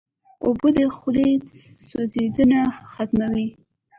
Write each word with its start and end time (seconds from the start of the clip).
اوبه 0.45 0.69
د 0.75 0.79
خولې 0.97 1.29
سوځېدنه 1.87 2.61
ختموي. 2.91 3.47